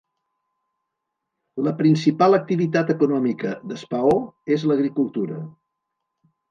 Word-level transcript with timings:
La 1.67 1.73
principal 1.83 2.39
activitat 2.39 2.91
econòmica 2.97 3.55
de 3.73 3.81
Spaoh 3.85 4.53
és 4.59 4.69
l'agricultura. 4.73 5.43